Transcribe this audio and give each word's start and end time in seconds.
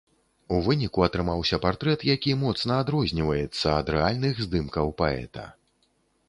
У 0.55 0.59
выніку 0.67 1.03
атрымаўся 1.07 1.59
партрэт, 1.65 2.05
які 2.11 2.31
моцна 2.45 2.79
адрозніваецца 2.85 3.67
ад 3.81 3.93
рэальных 3.97 4.41
здымкаў 4.47 4.87
паэта. 5.05 5.47